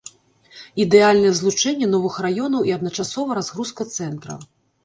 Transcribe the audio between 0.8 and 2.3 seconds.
Ідэальнае злучэнне новых